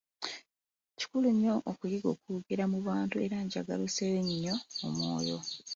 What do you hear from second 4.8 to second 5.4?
omwoyo.